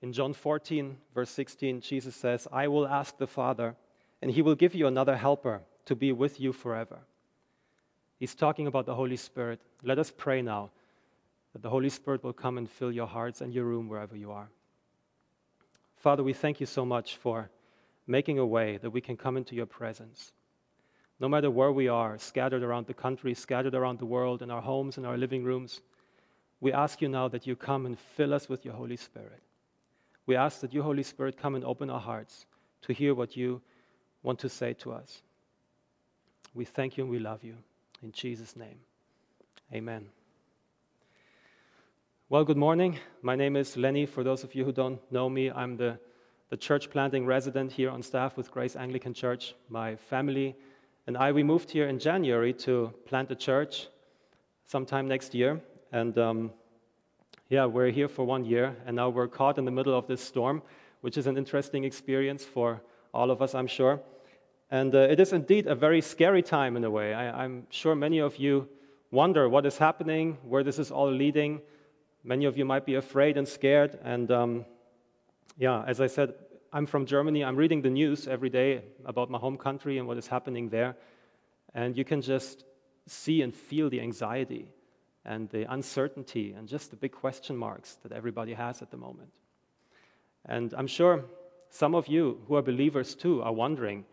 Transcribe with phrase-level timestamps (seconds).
[0.00, 3.74] In John 14, verse 16, Jesus says, I will ask the Father,
[4.22, 7.00] and he will give you another helper to be with you forever.
[8.18, 9.60] He's talking about the Holy Spirit.
[9.82, 10.70] Let us pray now
[11.52, 14.30] that the Holy Spirit will come and fill your hearts and your room wherever you
[14.30, 14.48] are.
[15.96, 17.50] Father, we thank you so much for
[18.06, 20.32] making a way that we can come into your presence.
[21.20, 24.62] No matter where we are, scattered around the country, scattered around the world, in our
[24.62, 25.80] homes, in our living rooms,
[26.60, 29.42] we ask you now that you come and fill us with your Holy Spirit.
[30.28, 32.44] We ask that you, Holy Spirit, come and open our hearts
[32.82, 33.62] to hear what you
[34.22, 35.22] want to say to us.
[36.52, 37.54] We thank you and we love you.
[38.02, 38.78] In Jesus' name,
[39.72, 40.10] amen.
[42.28, 42.98] Well, good morning.
[43.22, 44.04] My name is Lenny.
[44.04, 45.98] For those of you who don't know me, I'm the,
[46.50, 49.54] the church planting resident here on staff with Grace Anglican Church.
[49.70, 50.54] My family
[51.06, 53.88] and I, we moved here in January to plant a church
[54.66, 55.58] sometime next year.
[55.90, 56.50] And um,
[57.48, 60.20] yeah, we're here for one year, and now we're caught in the middle of this
[60.20, 60.62] storm,
[61.00, 62.82] which is an interesting experience for
[63.14, 64.00] all of us, I'm sure.
[64.70, 67.14] And uh, it is indeed a very scary time in a way.
[67.14, 68.68] I, I'm sure many of you
[69.10, 71.62] wonder what is happening, where this is all leading.
[72.22, 73.98] Many of you might be afraid and scared.
[74.02, 74.66] And um,
[75.56, 76.34] yeah, as I said,
[76.70, 77.42] I'm from Germany.
[77.42, 80.96] I'm reading the news every day about my home country and what is happening there.
[81.74, 82.64] And you can just
[83.06, 84.68] see and feel the anxiety
[85.28, 89.30] and the uncertainty and just the big question marks that everybody has at the moment.
[90.46, 91.24] And I'm sure
[91.68, 94.06] some of you who are believers too are wondering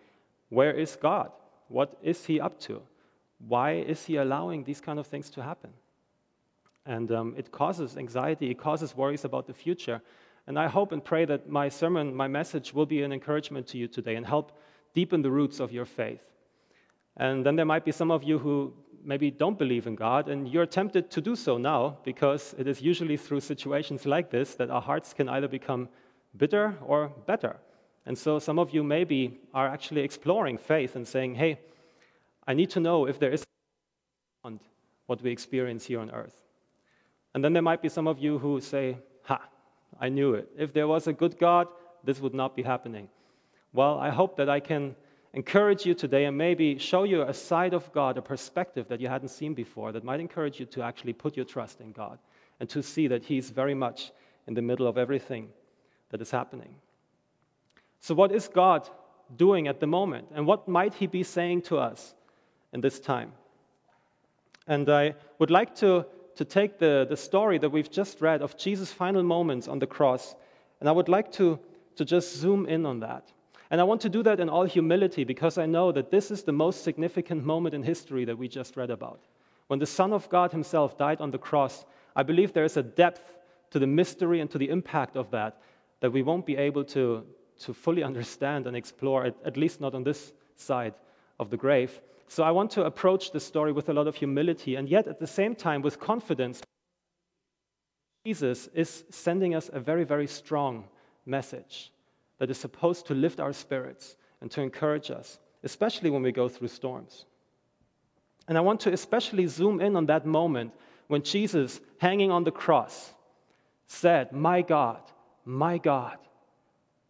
[0.50, 1.32] where is God?
[1.70, 2.82] What is He up to?
[3.48, 5.72] Why is He allowing these kind of things to happen?
[6.86, 10.02] And um, it causes anxiety, it causes worries about the future.
[10.48, 13.78] And I hope and pray that my sermon, my message, will be an encouragement to
[13.78, 14.52] you today and help
[14.94, 16.22] deepen the roots of your faith.
[17.18, 18.74] And then there might be some of you who
[19.06, 22.82] maybe don't believe in God, and you're tempted to do so now because it is
[22.82, 25.88] usually through situations like this that our hearts can either become
[26.38, 27.58] bitter or better.
[28.06, 31.60] And so some of you maybe are actually exploring faith and saying, hey,
[32.48, 33.44] I need to know if there is
[34.44, 34.60] beyond
[35.08, 36.36] what we experience here on earth.
[37.34, 39.42] And then there might be some of you who say, ha,
[40.00, 40.50] I knew it.
[40.58, 41.68] If there was a good God,
[42.04, 43.10] this would not be happening.
[43.74, 44.96] Well, I hope that I can
[45.36, 49.10] encourage you today and maybe show you a side of God, a perspective that you
[49.10, 52.18] hadn't seen before that might encourage you to actually put your trust in God
[52.62, 54.12] and to see that He's very much
[54.48, 55.50] in the middle of everything
[56.10, 56.76] that is happening.
[58.00, 58.90] So, what is God
[59.36, 60.30] doing at the moment?
[60.34, 62.16] And what might He be saying to us
[62.72, 63.34] in this time?
[64.68, 66.06] And I would like to,
[66.38, 69.88] to take the, the story that we've just read of Jesus' final moments on the
[69.88, 70.34] cross,
[70.80, 71.60] and I would like to,
[71.98, 73.34] to just zoom in on that.
[73.76, 76.44] And I want to do that in all humility because I know that this is
[76.44, 79.20] the most significant moment in history that we just read about.
[79.68, 81.84] When the Son of God Himself died on the cross,
[82.16, 83.36] I believe there is a depth
[83.72, 85.62] to the mystery and to the impact of that
[86.00, 87.26] that we won't be able to,
[87.64, 90.94] to fully understand and explore, at, at least not on this side
[91.38, 92.00] of the grave.
[92.30, 95.20] So I want to approach the story with a lot of humility and yet at
[95.20, 96.62] the same time with confidence.
[98.26, 100.86] Jesus is sending us a very, very strong
[101.26, 101.92] message
[102.38, 106.50] that is supposed to lift our spirits and to encourage us, especially when we go
[106.50, 107.26] through storms.
[108.48, 110.74] And I want to especially zoom in on that moment
[111.08, 113.14] when Jesus, hanging on the cross,
[113.88, 115.02] said, My God,
[115.46, 116.18] my God,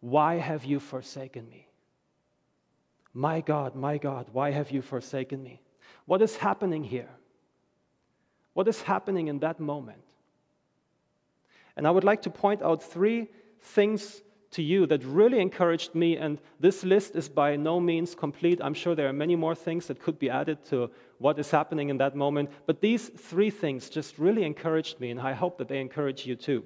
[0.00, 1.68] why have you forsaken me?
[3.12, 5.62] My God, my God, why have you forsaken me?
[6.04, 7.08] What is happening here?
[8.52, 10.02] What is happening in that moment?
[11.76, 13.28] And I would like to point out three
[13.60, 16.16] things to you that really encouraged me.
[16.16, 18.60] And this list is by no means complete.
[18.62, 21.88] I'm sure there are many more things that could be added to what is happening
[21.88, 22.50] in that moment.
[22.66, 26.36] But these three things just really encouraged me, and I hope that they encourage you
[26.36, 26.64] too.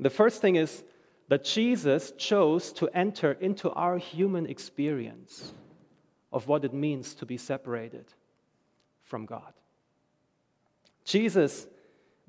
[0.00, 0.82] The first thing is
[1.28, 5.52] that Jesus chose to enter into our human experience
[6.32, 8.06] of what it means to be separated
[9.04, 9.52] from God.
[11.04, 11.66] Jesus,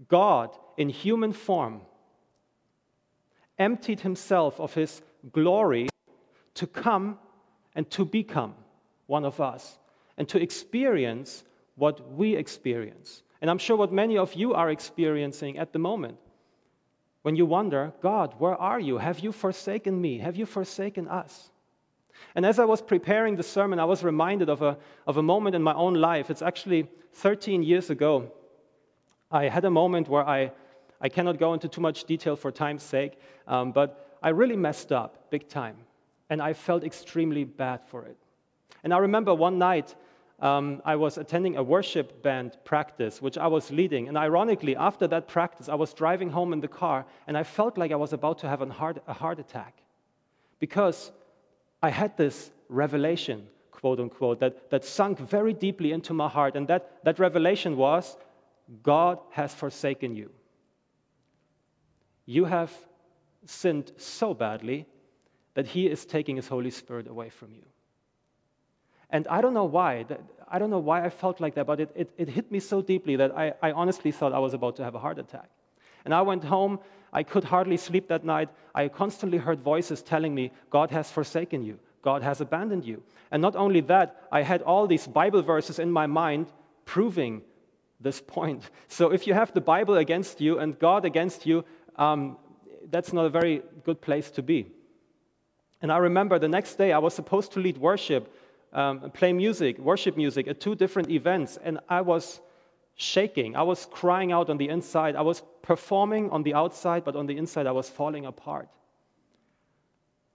[0.07, 1.81] God in human form,
[3.57, 5.89] emptied himself of his glory
[6.55, 7.17] to come
[7.75, 8.55] and to become
[9.07, 9.77] one of us
[10.17, 11.43] and to experience
[11.75, 13.23] what we experience.
[13.41, 16.17] And I'm sure what many of you are experiencing at the moment
[17.21, 18.99] when you wonder, God, where are you?
[18.99, 20.19] Have you forsaken me?
[20.19, 21.49] Have you forsaken us?
[22.35, 24.77] And as I was preparing the sermon, I was reminded of a,
[25.07, 26.29] of a moment in my own life.
[26.29, 28.31] It's actually 13 years ago.
[29.31, 30.51] I had a moment where I,
[31.01, 34.91] I cannot go into too much detail for time's sake, um, but I really messed
[34.91, 35.77] up big time.
[36.29, 38.17] And I felt extremely bad for it.
[38.83, 39.95] And I remember one night
[40.39, 44.07] um, I was attending a worship band practice, which I was leading.
[44.07, 47.77] And ironically, after that practice, I was driving home in the car and I felt
[47.77, 49.81] like I was about to have heart, a heart attack
[50.59, 51.11] because
[51.81, 56.55] I had this revelation, quote unquote, that, that sunk very deeply into my heart.
[56.55, 58.17] And that, that revelation was
[58.83, 60.31] God has forsaken you.
[62.25, 62.71] You have
[63.45, 64.87] sinned so badly
[65.53, 67.63] that He is taking His Holy Spirit away from you.
[69.09, 70.05] And I don't know why.
[70.47, 72.81] I don't know why I felt like that, but it, it, it hit me so
[72.81, 75.49] deeply that I, I honestly thought I was about to have a heart attack.
[76.03, 76.79] And I went home.
[77.13, 78.49] I could hardly sleep that night.
[78.73, 81.79] I constantly heard voices telling me, God has forsaken you.
[82.01, 83.01] God has abandoned you.
[83.31, 86.47] And not only that, I had all these Bible verses in my mind
[86.85, 87.41] proving
[87.99, 88.69] this point.
[88.87, 91.65] So if you have the Bible against you and God against you,
[91.97, 92.37] um,
[92.89, 94.67] that's not a very good place to be.
[95.81, 98.33] And I remember the next day I was supposed to lead worship,
[98.73, 102.41] um, play music, worship music at two different events, and I was
[102.95, 103.55] shaking.
[103.55, 105.15] I was crying out on the inside.
[105.15, 108.69] I was performing on the outside, but on the inside I was falling apart.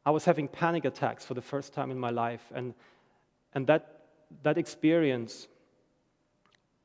[0.04, 2.74] I was having panic attacks for the first time in my life, and,
[3.54, 4.02] and that,
[4.42, 5.48] that experience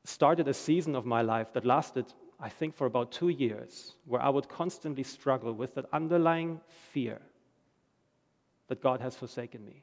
[0.04, 2.06] started a season of my life that lasted
[2.38, 6.60] I think, for about two years, where I would constantly struggle with that underlying
[6.92, 7.18] fear
[8.68, 9.82] that God has forsaken me.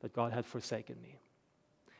[0.00, 1.18] That God had forsaken me.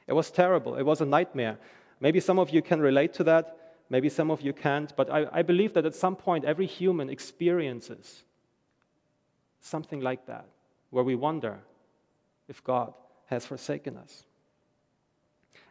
[0.06, 0.76] It was terrible.
[0.76, 1.58] It was a nightmare.
[2.00, 3.74] Maybe some of you can relate to that.
[3.90, 4.94] Maybe some of you can't.
[4.94, 8.22] But I, I believe that at some point, every human experiences
[9.66, 10.46] something like that,
[10.90, 11.58] where we wonder
[12.48, 12.94] if God
[13.26, 14.24] has forsaken us.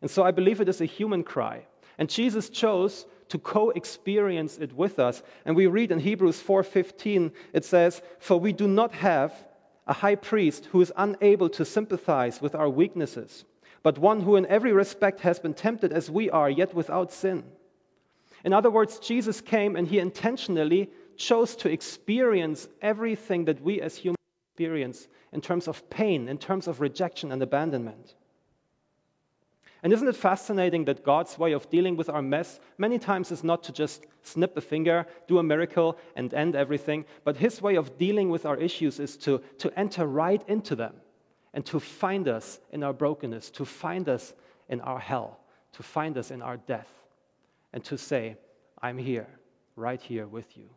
[0.02, 1.66] And so I believe it is a human cry.
[1.98, 5.24] And Jesus chose to co-experience it with us.
[5.46, 9.48] And we read in Hebrews 4:15 it says, "For we do not have
[9.88, 13.46] a high priest who is unable to sympathize with our weaknesses,
[13.84, 17.44] but one who in every respect has been tempted as we are, yet without sin."
[18.44, 23.98] In other words, Jesus came and he intentionally chose to experience everything that we as
[23.98, 24.16] humans
[24.56, 28.16] experience in terms of pain, in terms of rejection and abandonment.
[29.86, 33.44] And isn't it fascinating that God's way of dealing with our mess many times is
[33.44, 37.76] not to just snip a finger, do a miracle, and end everything, but His way
[37.76, 40.96] of dealing with our issues is to, to enter right into them
[41.54, 44.34] and to find us in our brokenness, to find us
[44.70, 45.40] in our hell,
[45.74, 46.90] to find us in our death,
[47.72, 48.38] and to say,
[48.82, 49.28] I'm here,
[49.76, 50.68] right here with you.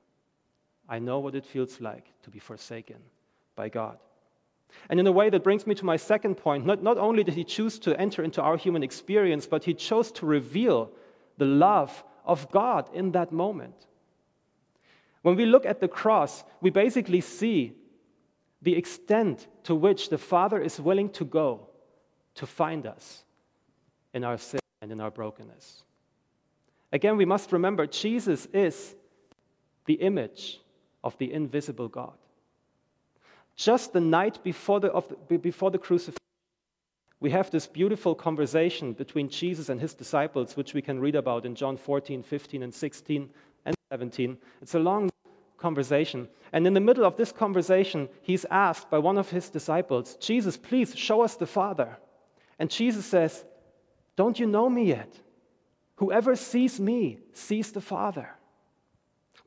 [0.86, 2.98] I know what it feels like to be forsaken
[3.56, 3.96] by God.
[4.90, 6.64] And in a way, that brings me to my second point.
[6.64, 10.10] Not, not only did he choose to enter into our human experience, but he chose
[10.12, 10.90] to reveal
[11.36, 13.86] the love of God in that moment.
[15.22, 17.74] When we look at the cross, we basically see
[18.62, 21.68] the extent to which the Father is willing to go
[22.36, 23.24] to find us
[24.14, 25.84] in our sin and in our brokenness.
[26.92, 28.94] Again, we must remember Jesus is
[29.84, 30.60] the image
[31.04, 32.16] of the invisible God
[33.58, 36.16] just the night before the, the, before the crucifixion,
[37.20, 41.44] we have this beautiful conversation between Jesus and his disciples, which we can read about
[41.44, 43.28] in John 14, 15, and 16
[43.66, 44.38] and 17.
[44.62, 45.10] It's a long
[45.56, 46.28] conversation.
[46.52, 50.56] And in the middle of this conversation, he's asked by one of his disciples, Jesus,
[50.56, 51.98] please show us the Father.
[52.60, 53.44] And Jesus says,
[54.14, 55.12] Don't you know me yet?
[55.96, 58.37] Whoever sees me sees the Father.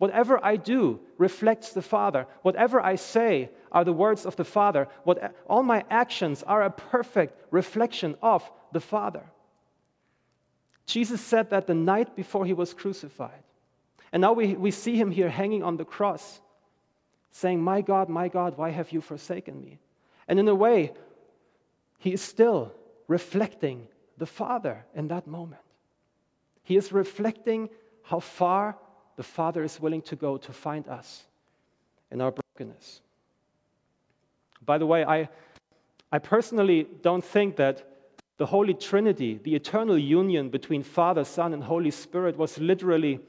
[0.02, 2.26] Whatever I do reflects the Father.
[2.42, 4.88] Whatever I say are the words of the Father.
[5.04, 9.22] What, all my actions are a perfect reflection of the Father.
[10.88, 13.44] Jesus said that the night before he was crucified.
[14.12, 16.42] And now we, we see him here hanging on the cross,
[17.30, 19.78] saying, My God, my God, why have you forsaken me?
[20.28, 20.94] And in a way,
[22.00, 22.74] he is still
[23.08, 23.88] reflecting
[24.18, 25.62] the Father in that moment.
[26.64, 27.70] He is reflecting
[28.02, 28.80] how far
[29.22, 31.26] the Father is willing to go to find us
[32.10, 33.02] in our brokenness.
[34.66, 35.30] By the way, I,
[36.12, 37.88] I personally don't think that
[38.38, 43.20] the Holy Trinity, the eternal union between Father, Son, and Holy Spirit, was literally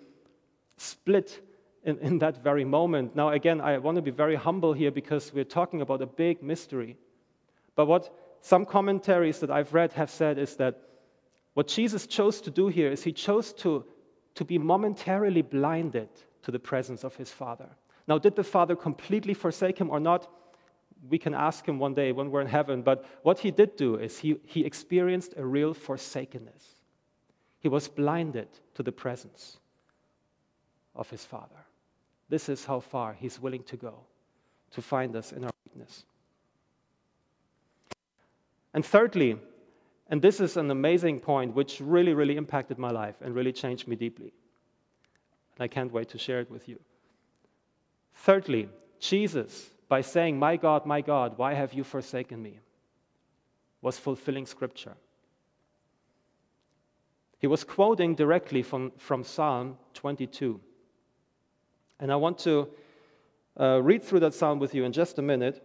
[0.79, 1.43] split
[1.85, 3.15] in, in that very moment.
[3.15, 6.43] Now, again, I want to be very humble here because we're talking about a big
[6.43, 6.97] mystery.
[7.75, 10.81] But what some commentaries that I've read have said is that
[11.53, 13.85] what Jesus chose to do here is he chose to
[14.35, 16.09] to be momentarily blinded
[16.43, 17.69] to the presence of his Father.
[18.07, 20.29] Now, did the Father completely forsake him or not?
[21.09, 22.83] We can ask him one day when we're in heaven.
[22.83, 26.65] But what he did do is he, he experienced a real forsakenness.
[27.61, 29.59] He was blinded to the presence
[30.95, 31.67] of his Father.
[32.29, 33.95] This is how far he's willing to go
[34.73, 36.05] to find us in our weakness.
[38.75, 39.39] And thirdly,
[40.13, 43.89] And this is an amazing point which really, really impacted my life and really changed
[43.89, 44.35] me deeply.
[45.57, 46.79] And I can't wait to share it with you.
[48.15, 48.69] Thirdly,
[49.01, 52.61] Jesus, by saying, My God, my God, why have you forsaken me?
[53.81, 54.95] was fulfilling scripture.
[57.41, 60.61] He was quoting directly from, from Psalm 22.
[61.99, 62.69] And I want to
[63.59, 65.61] uh, read through that psalm with you in just a minute.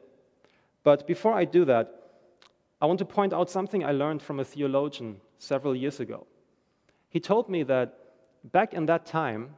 [0.84, 2.07] But before I do that,
[2.80, 6.28] I want to point out something I learned from a theologian several years ago.
[7.10, 7.98] He told me that
[8.52, 9.56] back in that time,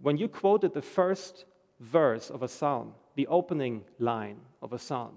[0.00, 1.44] when you quoted the first
[1.80, 5.16] verse of a psalm, the opening line of a psalm,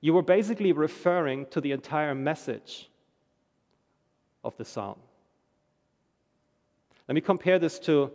[0.00, 2.88] you were basically referring to the entire message
[4.44, 4.98] of the psalm.
[7.08, 8.12] Let me compare this to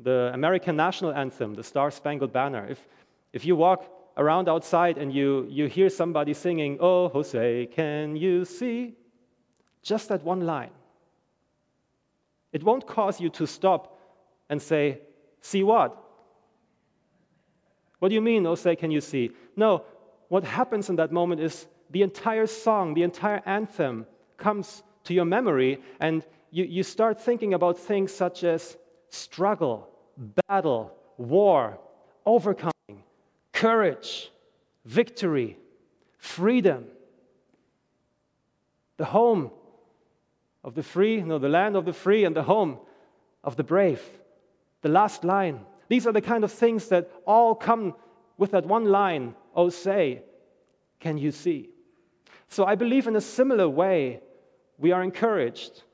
[0.00, 2.66] the American national anthem, the Star Spangled Banner.
[2.66, 2.86] If,
[3.32, 3.84] if you walk
[4.16, 8.94] around outside and you, you hear somebody singing, Oh, Jose, can you see?
[9.82, 10.70] Just that one line.
[12.52, 13.98] It won't cause you to stop
[14.48, 15.00] and say,
[15.40, 16.00] See what?
[17.98, 19.30] What do you mean, Jose, can you see?
[19.56, 19.84] No,
[20.28, 24.06] what happens in that moment is the entire song, the entire anthem
[24.36, 28.76] comes to your memory, and you, you start thinking about things such as
[29.08, 29.88] struggle,
[30.48, 31.78] battle, war,
[32.26, 32.73] overcoming,
[33.54, 34.30] courage,
[34.84, 35.56] victory,
[36.18, 36.84] freedom,
[38.98, 39.50] the home
[40.62, 42.78] of the free, no, the land of the free, and the home
[43.42, 44.02] of the brave.
[44.82, 45.60] The last line.
[45.88, 47.94] These are the kind of things that all come
[48.36, 50.22] with that one line, oh, say,
[51.00, 51.70] can you see?
[52.48, 54.20] So I believe in a similar way,
[54.78, 55.84] we are encouraged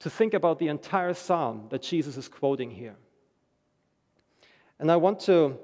[0.00, 2.96] to think about the entire psalm that Jesus is quoting here.
[4.78, 5.58] And I want to,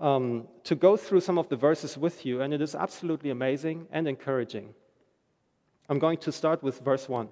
[0.00, 3.86] um, to go through some of the verses with you, and it is absolutely amazing
[3.92, 4.74] and encouraging.
[5.88, 7.28] I'm going to start with verse 1.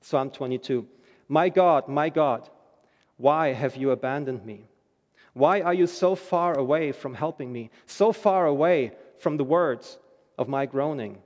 [0.00, 0.86] Psalm 22.
[1.28, 2.48] My God, my God,
[3.16, 4.66] why have you abandoned me?
[5.34, 9.98] Why are you so far away from helping me, so far away from the words
[10.36, 11.18] of my groaning?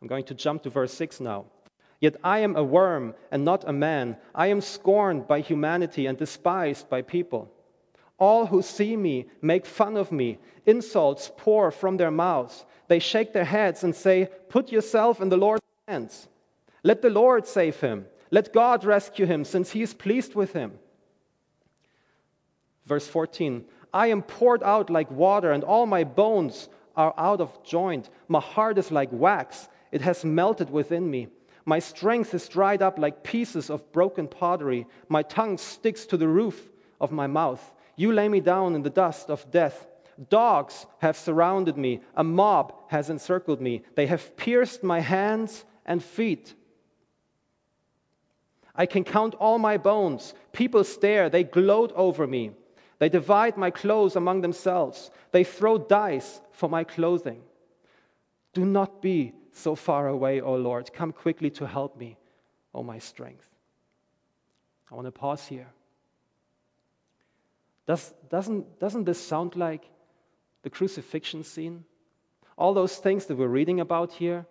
[0.00, 1.46] I'm going to jump to verse 6 now.
[2.00, 4.16] Yet I am a worm and not a man.
[4.34, 7.50] I am scorned by humanity and despised by people.
[8.20, 10.38] All who see me make fun of me.
[10.66, 12.64] Insults pour from their mouths.
[12.86, 16.28] They shake their heads and say, Put yourself in the Lord's hands.
[16.84, 18.06] Let the Lord save him.
[18.30, 20.78] Let God rescue him, since he is pleased with him.
[22.86, 27.64] Verse 14 I am poured out like water, and all my bones are out of
[27.64, 28.08] joint.
[28.28, 31.28] My heart is like wax, it has melted within me.
[31.64, 34.86] My strength is dried up like pieces of broken pottery.
[35.08, 37.72] My tongue sticks to the roof of my mouth.
[38.00, 39.86] You lay me down in the dust of death.
[40.30, 42.00] Dogs have surrounded me.
[42.14, 43.82] A mob has encircled me.
[43.94, 46.54] They have pierced my hands and feet.
[48.74, 50.32] I can count all my bones.
[50.52, 51.28] People stare.
[51.28, 52.52] They gloat over me.
[53.00, 55.10] They divide my clothes among themselves.
[55.32, 57.42] They throw dice for my clothing.
[58.54, 60.90] Do not be so far away, O Lord.
[60.94, 62.16] Come quickly to help me,
[62.74, 63.44] O my strength.
[64.90, 65.68] I want to pause here.
[67.90, 69.90] Does, doesn't, doesn't this sound like
[70.62, 71.82] the crucifixion scene?
[72.56, 74.46] All those things that we're reading about here,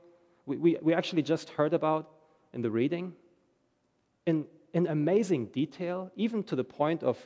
[0.46, 2.10] we, we, we actually just heard about
[2.52, 3.14] in the reading
[4.26, 7.18] in, in amazing detail, even to the point of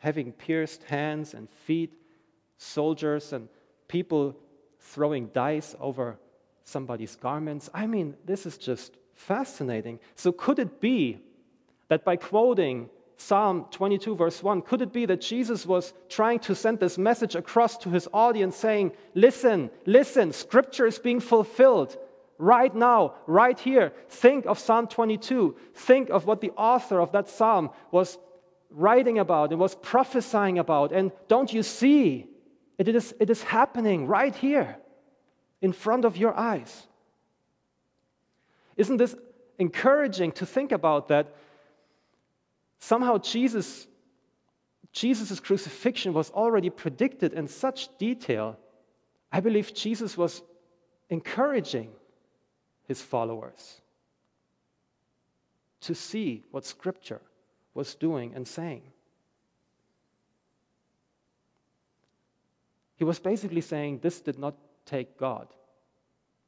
[0.00, 1.94] having pierced hands and feet,
[2.58, 3.48] soldiers and
[3.88, 4.36] people
[4.80, 6.18] throwing dice over
[6.64, 7.70] somebody's garments.
[7.72, 9.98] I mean, this is just fascinating.
[10.14, 11.20] So, could it be
[11.88, 12.90] that by quoting
[13.22, 17.36] Psalm 22, verse 1, could it be that Jesus was trying to send this message
[17.36, 21.96] across to his audience saying, Listen, listen, scripture is being fulfilled
[22.36, 23.92] right now, right here.
[24.08, 25.56] Think of Psalm 22.
[25.74, 28.18] Think of what the author of that psalm was
[28.70, 30.90] writing about and was prophesying about.
[30.90, 32.26] And don't you see?
[32.76, 34.76] It is, it is happening right here
[35.60, 36.88] in front of your eyes.
[38.76, 39.14] Isn't this
[39.60, 41.36] encouraging to think about that
[42.82, 43.86] somehow Jesus
[44.92, 48.58] Jesus' crucifixion was already predicted in such detail.
[49.30, 50.42] I believe Jesus was
[51.08, 51.88] encouraging
[52.86, 53.80] his followers
[55.80, 57.22] to see what Scripture
[57.72, 58.82] was doing and saying.
[62.96, 65.48] He was basically saying this did not take God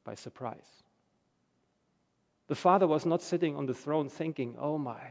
[0.03, 0.83] by surprise.
[2.47, 5.01] The father was not sitting on the throne thinking, oh my,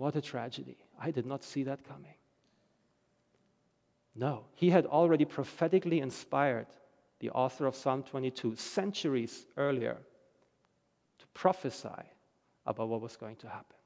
[0.00, 0.78] what a tragedy.
[0.98, 2.14] I did not see that coming.
[4.16, 6.66] No, he had already prophetically inspired
[7.20, 9.98] the author of Psalm 22, centuries earlier,
[11.18, 12.02] to prophesy
[12.64, 13.76] about what was going to happen.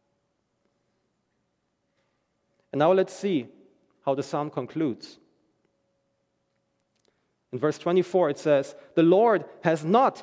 [2.73, 3.49] And now let's see
[4.04, 5.18] how the psalm concludes.
[7.52, 10.23] In verse 24, it says, The Lord has not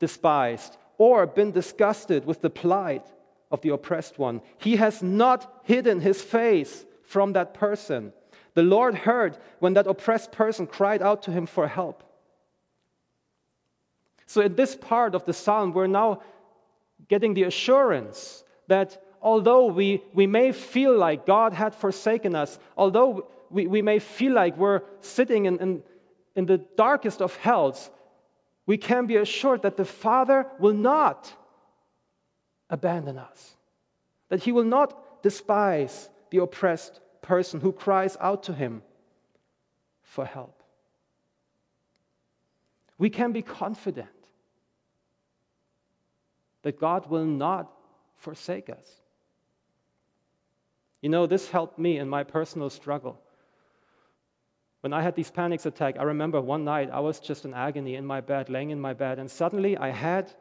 [0.00, 3.06] despised or been disgusted with the plight
[3.50, 4.40] of the oppressed one.
[4.58, 8.12] He has not hidden his face from that person.
[8.54, 12.04] The Lord heard when that oppressed person cried out to him for help.
[14.26, 16.22] So, in this part of the psalm, we're now
[17.08, 23.26] getting the assurance that although we, we may feel like God had forsaken us, although
[23.50, 25.82] we, we may feel like we're sitting in, in,
[26.36, 27.90] in the darkest of hells,
[28.66, 31.32] we can be assured that the Father will not
[32.70, 33.56] abandon us,
[34.28, 38.82] that He will not despise the oppressed person who cries out to Him
[40.02, 40.62] for help.
[42.96, 44.08] We can be confident
[46.62, 47.70] that God will not
[48.14, 49.00] forsake us.
[51.00, 53.18] You know, this helped me in my personal struggle.
[54.82, 57.94] When I had these panic attacks, I remember one night I was just in agony
[57.94, 60.32] in my bed, laying in my bed, and suddenly I had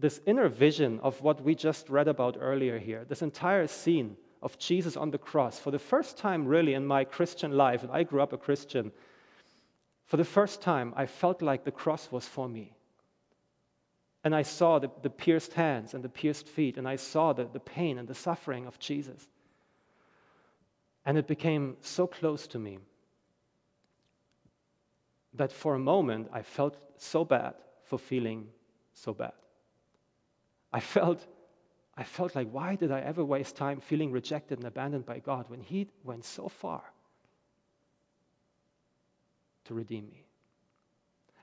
[0.00, 4.58] this inner vision of what we just read about earlier here this entire scene of
[4.58, 5.58] Jesus on the cross.
[5.58, 8.90] For the first time, really, in my Christian life, and I grew up a Christian,
[10.06, 12.74] for the first time, I felt like the cross was for me.
[14.24, 17.44] And I saw the, the pierced hands and the pierced feet, and I saw the,
[17.44, 19.28] the pain and the suffering of Jesus.
[21.04, 22.78] And it became so close to me
[25.34, 27.54] that for a moment I felt so bad
[27.84, 28.48] for feeling
[28.94, 29.32] so bad.
[30.72, 31.26] I felt,
[31.96, 35.46] I felt like, why did I ever waste time feeling rejected and abandoned by God
[35.48, 36.82] when He went so far
[39.64, 40.24] to redeem me?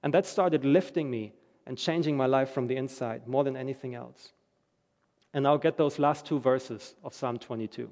[0.04, 1.34] And that started lifting me
[1.66, 4.32] and changing my life from the inside more than anything else.
[5.34, 7.90] And I'll get those last two verses of Psalm 22.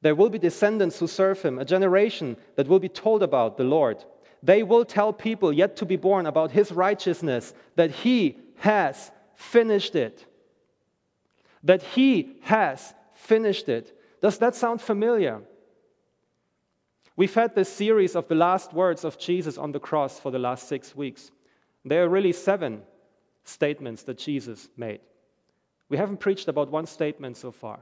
[0.00, 3.64] There will be descendants who serve him, a generation that will be told about the
[3.64, 4.04] Lord.
[4.42, 9.94] They will tell people yet to be born about his righteousness, that he has finished
[9.94, 10.26] it.
[11.62, 13.98] That he has finished it.
[14.20, 15.42] Does that sound familiar?
[17.16, 20.38] We've had this series of the last words of Jesus on the cross for the
[20.38, 21.30] last six weeks.
[21.84, 22.82] There are really seven
[23.44, 25.00] statements that Jesus made.
[25.88, 27.80] We haven't preached about one statement so far.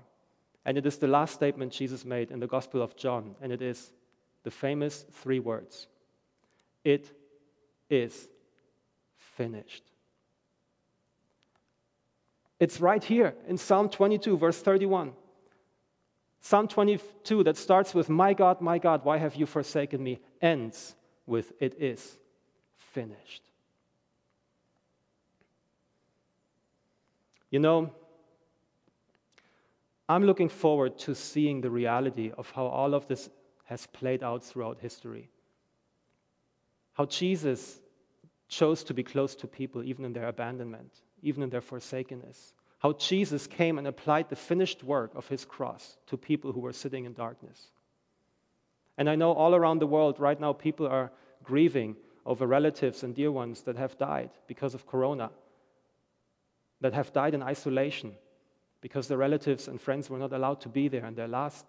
[0.64, 3.62] And it is the last statement Jesus made in the Gospel of John, and it
[3.62, 3.92] is
[4.44, 5.88] the famous three words
[6.84, 7.12] It
[7.90, 8.28] is
[9.16, 9.91] finished.
[12.62, 15.14] It's right here in Psalm 22, verse 31.
[16.40, 20.20] Psalm 22, that starts with, My God, my God, why have you forsaken me?
[20.40, 20.94] ends
[21.27, 22.18] with, It is
[22.77, 23.42] finished.
[27.51, 27.92] You know,
[30.09, 33.29] I'm looking forward to seeing the reality of how all of this
[33.64, 35.31] has played out throughout history.
[36.92, 37.81] How Jesus
[38.46, 42.54] chose to be close to people even in their abandonment, even in their forsakenness.
[42.80, 46.72] How Jesus came and applied the finished work of his cross to people who were
[46.72, 47.68] sitting in darkness.
[48.98, 51.12] And I know all around the world right now people are
[51.44, 55.30] grieving over relatives and dear ones that have died because of corona,
[56.80, 58.14] that have died in isolation,
[58.80, 61.64] because their relatives and friends were not allowed to be there in their last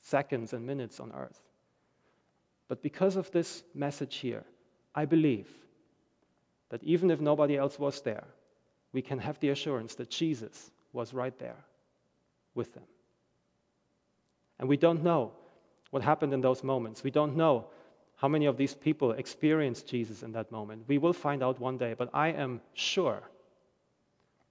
[0.00, 1.40] seconds and minutes on earth.
[2.68, 4.44] But because of this message here,
[4.94, 5.48] I believe
[6.68, 8.24] that even if nobody else was there,
[8.94, 11.64] we can have the assurance that Jesus was right there
[12.54, 12.84] with them.
[14.58, 15.32] And we don't know
[15.90, 17.02] what happened in those moments.
[17.02, 17.66] We don't know
[18.16, 20.84] how many of these people experienced Jesus in that moment.
[20.86, 23.22] We will find out one day, but I am sure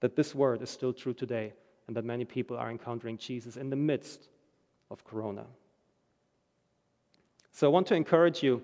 [0.00, 1.54] that this word is still true today
[1.86, 4.28] and that many people are encountering Jesus in the midst
[4.90, 5.46] of Corona.
[7.52, 8.62] So I want to encourage you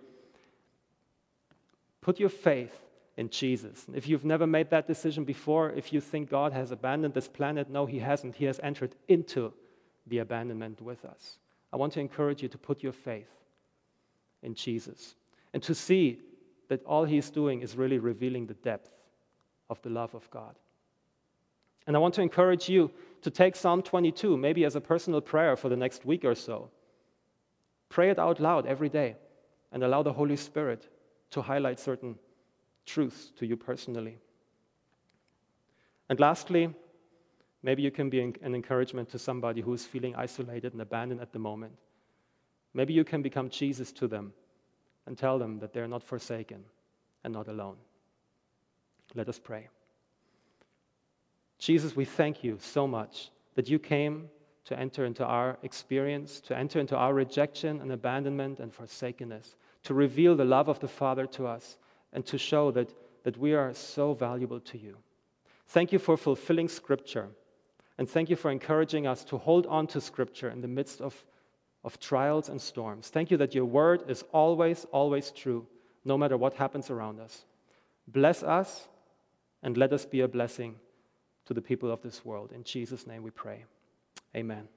[2.02, 2.78] put your faith
[3.20, 3.84] in Jesus.
[3.92, 7.68] If you've never made that decision before, if you think God has abandoned this planet,
[7.68, 8.34] no, He hasn't.
[8.34, 9.52] He has entered into
[10.06, 11.36] the abandonment with us.
[11.70, 13.28] I want to encourage you to put your faith
[14.42, 15.16] in Jesus
[15.52, 16.18] and to see
[16.70, 18.90] that all He's doing is really revealing the depth
[19.68, 20.54] of the love of God.
[21.86, 25.56] And I want to encourage you to take Psalm 22, maybe as a personal prayer
[25.56, 26.70] for the next week or so.
[27.90, 29.16] Pray it out loud every day
[29.72, 30.88] and allow the Holy Spirit
[31.32, 32.16] to highlight certain
[32.92, 34.18] truths to you personally.
[36.08, 36.74] And lastly,
[37.62, 41.32] maybe you can be an encouragement to somebody who is feeling isolated and abandoned at
[41.32, 41.74] the moment.
[42.74, 44.32] Maybe you can become Jesus to them
[45.06, 46.64] and tell them that they're not forsaken
[47.24, 47.76] and not alone.
[49.14, 49.68] Let us pray.
[51.58, 54.28] Jesus, we thank you so much that you came
[54.64, 59.94] to enter into our experience, to enter into our rejection and abandonment and forsakenness, to
[59.94, 61.76] reveal the love of the Father to us,
[62.12, 62.94] and to show that,
[63.24, 64.96] that we are so valuable to you.
[65.68, 67.28] Thank you for fulfilling Scripture,
[67.98, 71.24] and thank you for encouraging us to hold on to Scripture in the midst of,
[71.84, 73.08] of trials and storms.
[73.08, 75.66] Thank you that your word is always, always true,
[76.04, 77.44] no matter what happens around us.
[78.08, 78.88] Bless us,
[79.62, 80.76] and let us be a blessing
[81.46, 82.52] to the people of this world.
[82.52, 83.64] In Jesus' name we pray.
[84.34, 84.68] Amen.